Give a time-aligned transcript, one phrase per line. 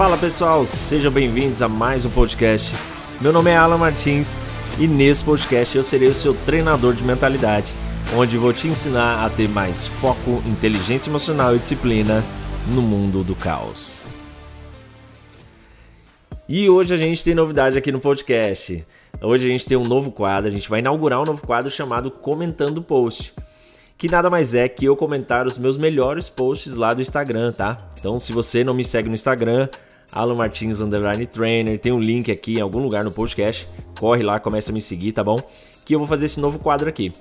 [0.00, 2.74] Fala pessoal, sejam bem-vindos a mais um podcast.
[3.20, 4.38] Meu nome é Alan Martins
[4.78, 7.74] e nesse podcast eu serei o seu treinador de mentalidade,
[8.16, 12.24] onde vou te ensinar a ter mais foco, inteligência emocional e disciplina
[12.68, 14.02] no mundo do caos.
[16.48, 18.82] E hoje a gente tem novidade aqui no podcast.
[19.20, 22.10] Hoje a gente tem um novo quadro, a gente vai inaugurar um novo quadro chamado
[22.10, 23.34] Comentando Post
[24.00, 27.90] que nada mais é que eu comentar os meus melhores posts lá do Instagram, tá?
[27.98, 29.68] Então, se você não me segue no Instagram,
[30.12, 33.68] Alan Martins Underline Trainer, tem um link aqui em algum lugar no podcast.
[33.98, 35.38] Corre lá, começa a me seguir, tá bom?
[35.84, 37.12] Que eu vou fazer esse novo quadro aqui.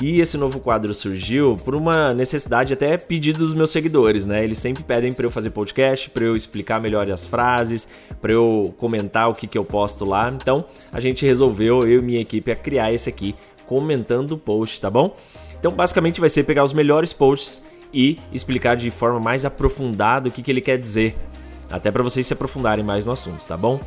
[0.00, 4.42] E esse novo quadro surgiu por uma necessidade, até pedido dos meus seguidores, né?
[4.42, 7.86] Eles sempre pedem para eu fazer podcast, para eu explicar melhor as frases,
[8.20, 10.28] para eu comentar o que, que eu posto lá.
[10.30, 14.80] Então a gente resolveu, eu e minha equipe, a criar esse aqui, comentando o post,
[14.80, 15.14] tá bom?
[15.58, 17.62] Então basicamente vai ser pegar os melhores posts
[17.94, 21.14] e explicar de forma mais aprofundada o que, que ele quer dizer
[21.72, 23.80] até para vocês se aprofundarem mais no assunto, tá bom?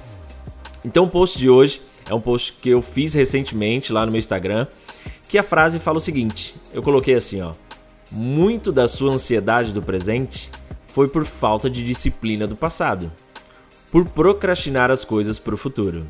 [0.84, 4.20] Então o post de hoje é um post que eu fiz recentemente lá no meu
[4.20, 4.68] Instagram,
[5.30, 7.54] que a frase fala o seguinte: eu coloquei assim, ó:
[8.12, 10.50] muito da sua ansiedade do presente
[10.88, 13.12] foi por falta de disciplina do passado,
[13.92, 16.06] por procrastinar as coisas para o futuro.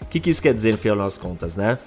[0.00, 1.78] O que, que isso quer dizer no final das contas, né?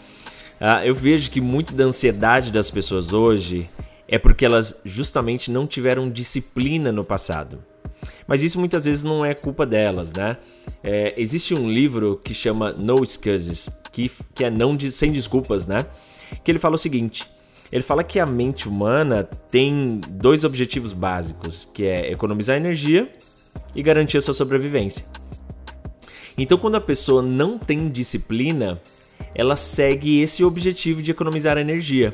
[0.60, 3.70] Ah, eu vejo que muito da ansiedade das pessoas hoje
[4.08, 7.64] é porque elas justamente não tiveram disciplina no passado.
[8.28, 10.38] Mas isso muitas vezes não é culpa delas, né?
[10.84, 15.68] É, existe um livro que chama No Excuses, que, que é não de, sem desculpas,
[15.68, 15.86] né?
[16.44, 17.30] Que ele fala o seguinte:
[17.72, 23.12] ele fala que a mente humana tem dois objetivos básicos, que é economizar energia
[23.76, 25.06] e garantir a sua sobrevivência.
[26.38, 28.82] Então, quando a pessoa não tem disciplina,
[29.34, 32.14] ela segue esse objetivo de economizar energia.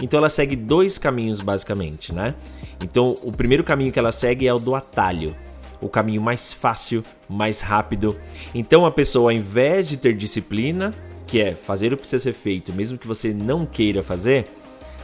[0.00, 2.34] Então ela segue dois caminhos basicamente, né?
[2.82, 5.34] Então o primeiro caminho que ela segue é o do atalho,
[5.80, 8.16] o caminho mais fácil, mais rápido.
[8.54, 10.94] Então a pessoa, ao invés de ter disciplina,
[11.26, 14.46] que é fazer o que precisa ser feito, mesmo que você não queira fazer,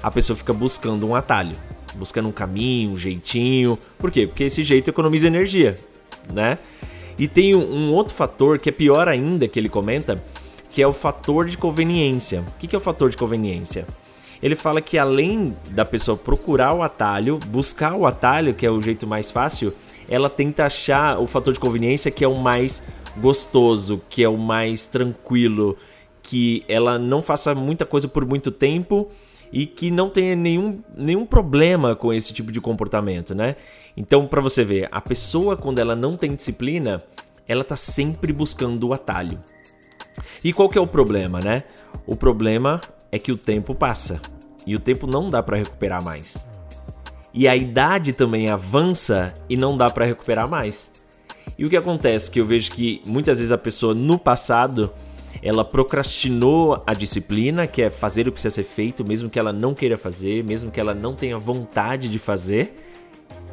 [0.03, 1.57] a pessoa fica buscando um atalho,
[1.95, 3.79] buscando um caminho, um jeitinho.
[3.99, 4.27] Por quê?
[4.27, 5.79] Porque esse jeito economiza energia,
[6.33, 6.59] né?
[7.19, 10.23] E tem um outro fator que é pior ainda que ele comenta,
[10.69, 12.41] que é o fator de conveniência.
[12.41, 13.87] O que é o fator de conveniência?
[14.43, 18.83] Ele fala que além da pessoa procurar o atalho, buscar o atalho, que é o
[18.83, 19.73] jeito mais fácil,
[20.09, 22.83] ela tenta achar o fator de conveniência que é o mais
[23.17, 25.77] gostoso, que é o mais tranquilo,
[26.23, 29.11] que ela não faça muita coisa por muito tempo
[29.53, 33.55] e que não tenha nenhum, nenhum problema com esse tipo de comportamento, né?
[33.97, 37.03] Então, para você ver, a pessoa quando ela não tem disciplina,
[37.47, 39.39] ela tá sempre buscando o atalho.
[40.43, 41.65] E qual que é o problema, né?
[42.07, 42.81] O problema
[43.13, 44.21] é que o tempo passa
[44.67, 46.47] e o tempo não dá para recuperar mais.
[47.35, 50.93] E a idade também avança e não dá para recuperar mais.
[51.59, 54.93] E o que acontece que eu vejo que muitas vezes a pessoa no passado
[55.43, 59.53] ela procrastinou a disciplina, que é fazer o que precisa ser feito, mesmo que ela
[59.53, 62.77] não queira fazer, mesmo que ela não tenha vontade de fazer.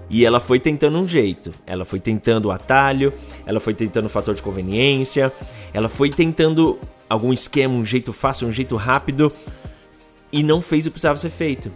[0.10, 1.54] E ela foi tentando um jeito.
[1.66, 3.14] Ela foi tentando o atalho,
[3.46, 5.32] ela foi tentando o fator de conveniência,
[5.74, 9.32] ela foi tentando algum esquema, um jeito fácil, um jeito rápido
[10.32, 11.72] e não fez o que precisava ser feito.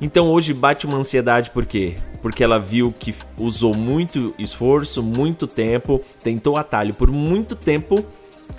[0.00, 1.94] Então hoje bate uma ansiedade por quê?
[2.20, 8.04] Porque ela viu que usou muito esforço, muito tempo, tentou atalho por muito tempo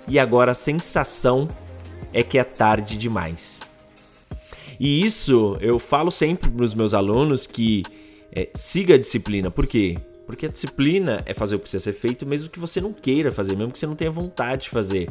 [0.08, 1.50] e agora a sensação
[2.14, 3.60] é que é tarde demais.
[4.80, 7.84] E isso eu falo sempre para os meus alunos que
[8.32, 9.52] é, siga a disciplina.
[9.52, 9.98] Por quê?
[10.34, 13.32] Porque a disciplina é fazer o que precisa ser feito, mesmo que você não queira
[13.32, 15.08] fazer, mesmo que você não tenha vontade de fazer.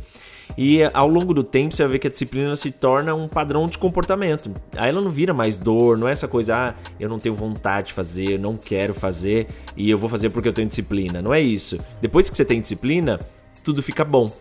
[0.59, 3.69] E ao longo do tempo você vai ver que a disciplina se torna um padrão
[3.69, 4.51] de comportamento.
[4.77, 7.87] Aí ela não vira mais dor, não é essa coisa, ah, eu não tenho vontade
[7.89, 9.47] de fazer, eu não quero fazer
[9.77, 11.23] e eu vou fazer porque eu tenho disciplina.
[11.23, 11.79] Não é isso.
[12.01, 13.21] Depois que você tem disciplina,
[13.63, 14.33] tudo fica bom.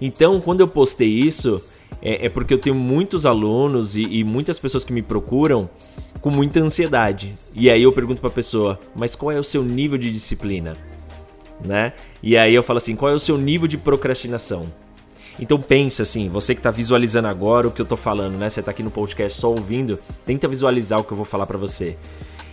[0.00, 1.64] Então, quando eu postei isso,
[2.02, 5.68] é, é porque eu tenho muitos alunos e, e muitas pessoas que me procuram
[6.20, 7.36] com muita ansiedade.
[7.54, 10.76] E aí eu pergunto para a pessoa: "Mas qual é o seu nível de disciplina?"
[11.64, 11.92] Né?
[12.22, 14.66] E aí eu falo assim: "Qual é o seu nível de procrastinação?"
[15.38, 18.50] Então pensa assim, você que está visualizando agora o que eu estou falando, né?
[18.50, 21.56] Você está aqui no podcast só ouvindo, tenta visualizar o que eu vou falar para
[21.56, 21.96] você.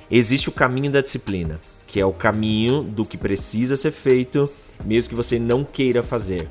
[0.09, 4.49] Existe o caminho da disciplina, que é o caminho do que precisa ser feito,
[4.85, 6.47] mesmo que você não queira fazer.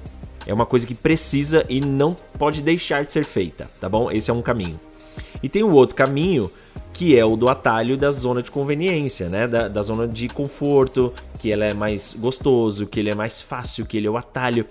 [0.47, 4.11] É uma coisa que precisa e não pode deixar de ser feita, tá bom?
[4.11, 4.79] Esse é um caminho.
[5.43, 6.51] E tem o outro caminho
[6.93, 9.47] que é o do atalho da zona de conveniência, né?
[9.47, 13.85] Da, da zona de conforto, que ela é mais gostoso, que ele é mais fácil,
[13.85, 14.65] que ele é o atalho.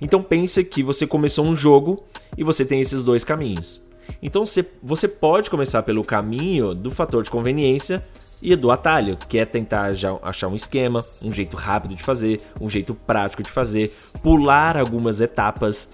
[0.00, 2.04] Então pense que você começou um jogo
[2.36, 3.82] e você tem esses dois caminhos.
[4.22, 4.44] Então
[4.82, 8.02] você pode começar pelo caminho do fator de conveniência,
[8.42, 9.92] e do atalho, que é tentar
[10.22, 13.92] achar um esquema, um jeito rápido de fazer, um jeito prático de fazer,
[14.22, 15.88] pular algumas etapas,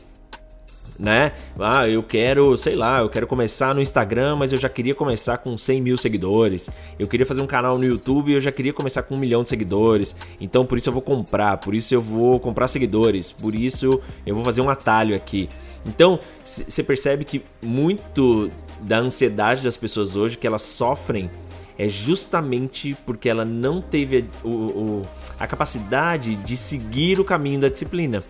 [0.98, 1.32] né?
[1.58, 5.38] Ah, eu quero, sei lá, eu quero começar no Instagram, mas eu já queria começar
[5.38, 6.68] com 100 mil seguidores.
[6.98, 9.42] Eu queria fazer um canal no YouTube e eu já queria começar com um milhão
[9.42, 10.14] de seguidores.
[10.40, 14.34] Então por isso eu vou comprar, por isso eu vou comprar seguidores, por isso eu
[14.34, 15.48] vou fazer um atalho aqui.
[15.86, 18.50] Então você percebe que muito
[18.80, 21.30] da ansiedade das pessoas hoje que elas sofrem
[21.78, 25.08] é justamente porque ela não teve o, o,
[25.38, 28.22] a capacidade de seguir o caminho da disciplina.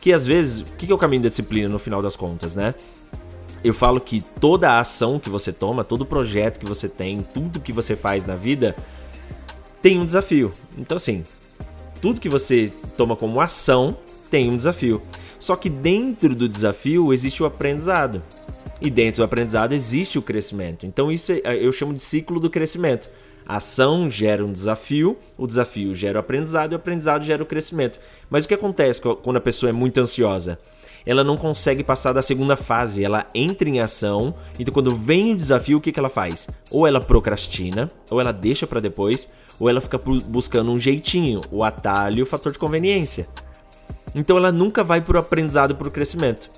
[0.00, 2.74] Que às vezes, o que é o caminho da disciplina no final das contas, né?
[3.64, 7.58] Eu falo que toda a ação que você toma, todo projeto que você tem, tudo
[7.58, 8.76] que você faz na vida
[9.82, 10.52] tem um desafio.
[10.78, 11.24] Então, assim,
[12.00, 13.96] tudo que você toma como ação
[14.30, 15.02] tem um desafio.
[15.38, 18.22] Só que dentro do desafio existe o aprendizado.
[18.80, 20.86] E dentro do aprendizado existe o crescimento.
[20.86, 23.08] Então isso é, eu chamo de ciclo do crescimento.
[23.48, 27.46] A ação gera um desafio, o desafio gera o aprendizado e o aprendizado gera o
[27.46, 27.98] crescimento.
[28.28, 30.58] Mas o que acontece quando a pessoa é muito ansiosa?
[31.06, 35.36] Ela não consegue passar da segunda fase, ela entra em ação, então quando vem o
[35.36, 36.48] desafio, o que, que ela faz?
[36.68, 39.28] Ou ela procrastina, ou ela deixa para depois,
[39.60, 43.28] ou ela fica buscando um jeitinho, o atalho, o fator de conveniência.
[44.16, 46.50] Então ela nunca vai para o aprendizado, para o crescimento.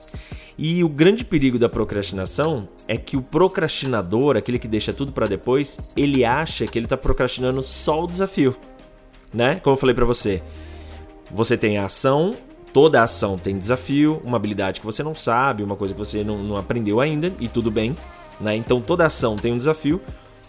[0.59, 5.29] E o grande perigo da procrastinação é que o procrastinador, aquele que deixa tudo para
[5.29, 8.57] depois, ele acha que ele está procrastinando só o desafio,
[9.33, 9.61] né?
[9.63, 10.43] Como eu falei para você,
[11.31, 12.37] você tem a ação,
[12.73, 16.25] toda a ação tem desafio, uma habilidade que você não sabe, uma coisa que você
[16.25, 17.97] não, não aprendeu ainda e tudo bem,
[18.41, 18.57] né?
[18.57, 20.01] Então toda ação tem um desafio,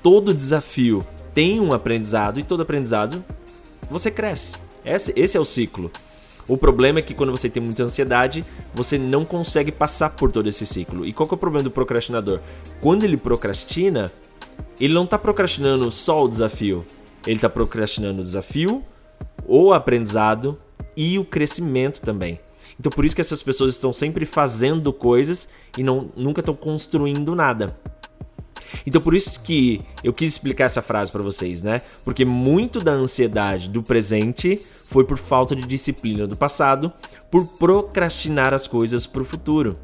[0.02, 3.24] todo desafio tem um aprendizado e todo aprendizado
[3.92, 4.54] você cresce.
[4.84, 5.92] Esse, esse é o ciclo.
[6.50, 8.44] O problema é que quando você tem muita ansiedade,
[8.74, 11.06] você não consegue passar por todo esse ciclo.
[11.06, 12.40] E qual que é o problema do procrastinador?
[12.82, 14.12] Quando ele procrastina,
[14.80, 16.84] ele não está procrastinando só o desafio.
[17.28, 18.84] Ele está procrastinando o desafio,
[19.46, 20.58] o aprendizado
[20.98, 22.40] e o crescimento também.
[22.80, 27.36] Então por isso que essas pessoas estão sempre fazendo coisas e não, nunca estão construindo
[27.36, 27.78] nada.
[28.86, 31.82] Então por isso que eu quis explicar essa frase para vocês, né?
[32.04, 36.92] Porque muito da ansiedade do presente foi por falta de disciplina do passado,
[37.30, 39.78] por procrastinar as coisas para o futuro.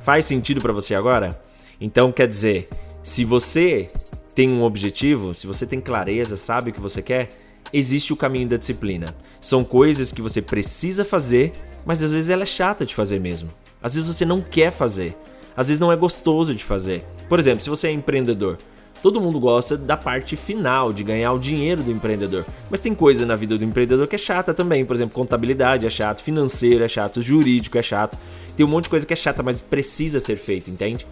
[0.00, 1.40] Faz sentido para você agora?
[1.80, 2.68] Então quer dizer,
[3.02, 3.88] se você
[4.34, 7.30] tem um objetivo, se você tem clareza, sabe o que você quer,
[7.72, 9.14] existe o caminho da disciplina.
[9.40, 11.52] São coisas que você precisa fazer,
[11.84, 13.50] mas às vezes ela é chata de fazer mesmo.
[13.82, 15.16] Às vezes você não quer fazer.
[15.56, 17.04] Às vezes não é gostoso de fazer.
[17.32, 18.58] Por exemplo, se você é empreendedor,
[19.02, 22.44] todo mundo gosta da parte final, de ganhar o dinheiro do empreendedor.
[22.68, 24.84] Mas tem coisa na vida do empreendedor que é chata também.
[24.84, 28.18] Por exemplo, contabilidade é chato, financeiro é chato, jurídico é chato.
[28.54, 31.06] Tem um monte de coisa que é chata, mas precisa ser feito, entende?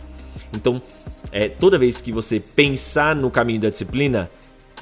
[0.55, 0.83] Então,
[1.33, 4.31] é, toda vez que você pensar no caminho da disciplina,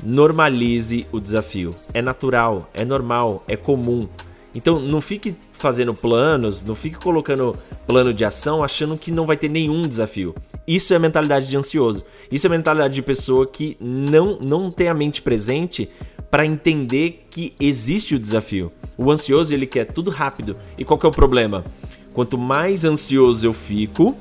[0.03, 1.71] normalize o desafio.
[1.95, 4.09] É natural, é normal, é comum.
[4.53, 7.57] Então, não fique fazendo planos, não fique colocando
[7.87, 10.35] plano de ação achando que não vai ter nenhum desafio.
[10.69, 12.05] Isso é mentalidade de ansioso.
[12.31, 15.89] Isso é mentalidade de pessoa que não, não tem a mente presente
[16.31, 18.71] para entender que existe o desafio.
[18.99, 20.59] O ansioso ele quer tudo rápido.
[20.77, 21.65] E qual que é o problema?
[22.13, 24.15] Quanto mais ansioso eu fico,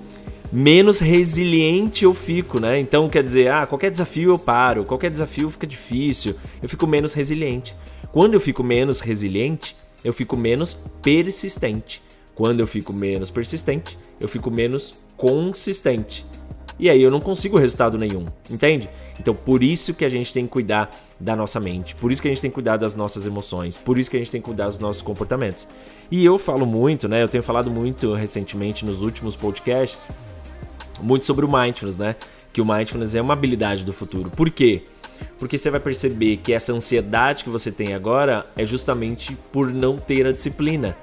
[0.50, 2.80] menos resiliente eu fico, né?
[2.80, 6.33] Então quer dizer, ah, qualquer desafio eu paro, qualquer desafio fica difícil,
[6.64, 7.76] eu fico menos resiliente.
[8.10, 12.02] Quando eu fico menos resiliente, eu fico menos persistente.
[12.33, 16.26] Quando eu fico menos persistente, eu fico menos consistente.
[16.80, 18.90] E aí eu não consigo resultado nenhum, entende?
[19.19, 22.28] Então por isso que a gente tem que cuidar da nossa mente, por isso que
[22.28, 24.46] a gente tem que cuidar das nossas emoções, por isso que a gente tem que
[24.46, 25.68] cuidar dos nossos comportamentos.
[26.12, 27.24] E eu falo muito, né?
[27.24, 30.07] Eu tenho falado muito recentemente nos últimos podcasts,
[31.02, 32.16] muito sobre o mindfulness, né?
[32.54, 34.30] Que o mindfulness é uma habilidade do futuro.
[34.30, 34.84] Por quê?
[35.40, 39.98] Porque você vai perceber que essa ansiedade que você tem agora é justamente por não
[39.98, 40.96] ter a disciplina.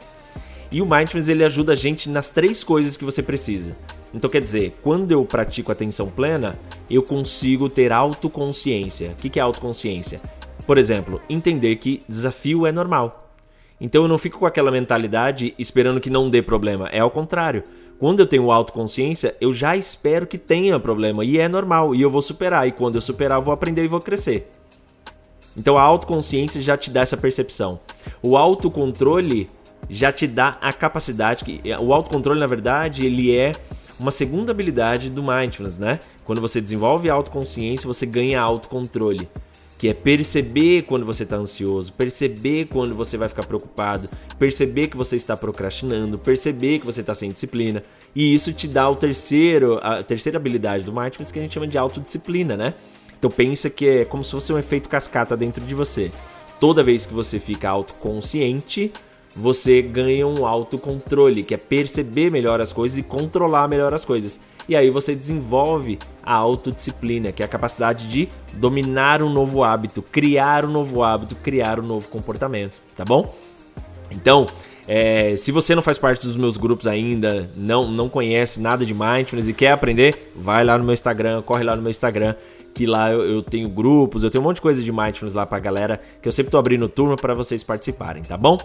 [0.70, 3.76] E o mindfulness ele ajuda a gente nas três coisas que você precisa.
[4.14, 6.56] Então quer dizer, quando eu pratico atenção plena,
[6.88, 9.10] eu consigo ter autoconsciência.
[9.10, 10.20] O que é autoconsciência?
[10.64, 13.28] Por exemplo, entender que desafio é normal.
[13.80, 16.88] Então eu não fico com aquela mentalidade esperando que não dê problema.
[16.88, 17.64] É ao contrário.
[17.98, 22.10] Quando eu tenho autoconsciência, eu já espero que tenha problema e é normal e eu
[22.10, 22.68] vou superar.
[22.68, 24.50] E quando eu superar, eu vou aprender e vou crescer.
[25.56, 27.80] Então a autoconsciência já te dá essa percepção.
[28.22, 29.50] O autocontrole
[29.88, 33.52] já te dá a capacidade que o autocontrole na verdade ele é
[33.98, 36.00] uma segunda habilidade do mindfulness, né?
[36.24, 39.28] Quando você desenvolve autoconsciência, você ganha autocontrole
[39.76, 44.08] que é perceber quando você está ansioso, perceber quando você vai ficar preocupado,
[44.38, 47.82] perceber que você está procrastinando, perceber que você está sem disciplina.
[48.14, 51.66] E isso te dá o terceiro, a terceira habilidade do mindfulness que a gente chama
[51.66, 52.74] de autodisciplina, né?
[53.18, 56.12] Então pensa que é como se fosse um efeito cascata dentro de você.
[56.60, 58.92] Toda vez que você fica autoconsciente,
[59.36, 64.38] você ganha um autocontrole, que é perceber melhor as coisas e controlar melhor as coisas.
[64.68, 70.00] E aí você desenvolve a autodisciplina, que é a capacidade de dominar um novo hábito,
[70.00, 73.34] criar um novo hábito, criar um novo comportamento, tá bom?
[74.10, 74.46] Então,
[74.86, 78.92] é, se você não faz parte dos meus grupos ainda, não, não conhece nada de
[78.92, 82.34] mindfulness e quer aprender, vai lá no meu Instagram, corre lá no meu Instagram,
[82.74, 85.46] que lá eu, eu, tenho grupos, eu tenho um monte de coisa de mindfulness lá
[85.46, 88.58] pra galera, que eu sempre tô abrindo turma para vocês participarem, tá bom?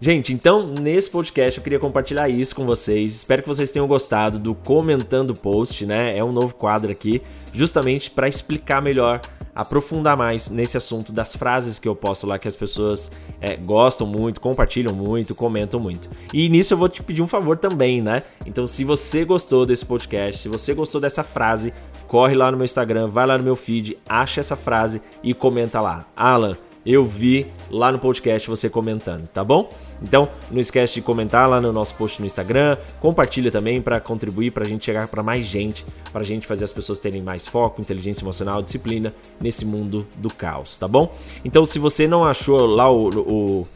[0.00, 3.16] Gente, então nesse podcast eu queria compartilhar isso com vocês.
[3.16, 6.16] Espero que vocês tenham gostado do comentando post, né?
[6.16, 7.20] É um novo quadro aqui,
[7.52, 9.20] justamente para explicar melhor
[9.54, 14.06] aprofundar mais nesse assunto das frases que eu posto lá que as pessoas é, gostam
[14.06, 16.08] muito, compartilham muito, comentam muito.
[16.32, 18.22] E nisso eu vou te pedir um favor também, né?
[18.46, 21.72] Então, se você gostou desse podcast, se você gostou dessa frase,
[22.06, 25.80] corre lá no meu Instagram, vai lá no meu feed, acha essa frase e comenta
[25.80, 26.06] lá.
[26.16, 29.70] Alan, eu vi lá no podcast você comentando, tá bom?
[30.02, 34.50] Então, não esquece de comentar lá no nosso post no Instagram, compartilha também para contribuir
[34.50, 37.46] para a gente chegar para mais gente, para a gente fazer as pessoas terem mais
[37.46, 41.14] foco, inteligência emocional, disciplina nesse mundo do caos, tá bom?
[41.44, 43.68] Então, se você não achou lá o, o,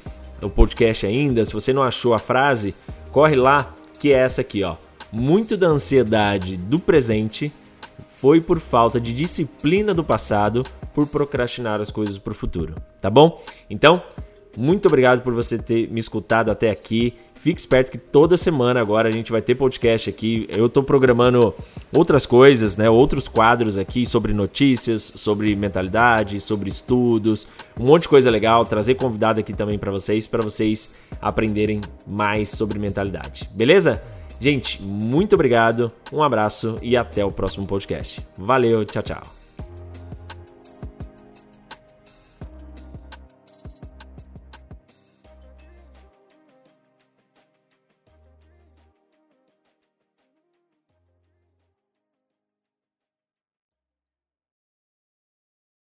[0.43, 2.75] o podcast ainda, se você não achou a frase,
[3.13, 4.77] corre lá que é essa aqui, ó.
[5.13, 7.53] Muito da ansiedade do presente
[8.19, 13.11] foi por falta de disciplina do passado, por procrastinar as coisas para o futuro, tá
[13.11, 13.43] bom?
[13.69, 14.03] Então,
[14.57, 17.15] muito obrigado por você ter me escutado até aqui.
[17.35, 20.47] Fique esperto que toda semana agora a gente vai ter podcast aqui.
[20.49, 21.55] Eu estou programando
[21.93, 22.89] outras coisas, né?
[22.89, 27.47] Outros quadros aqui sobre notícias, sobre mentalidade, sobre estudos,
[27.79, 28.65] um monte de coisa legal.
[28.65, 33.51] Trazer convidado aqui também para vocês, para vocês aprenderem mais sobre mentalidade.
[33.53, 34.03] Beleza?
[34.41, 38.21] Gente, muito obrigado, um abraço e até o próximo podcast.
[38.39, 39.44] Valeu, tchau, tchau.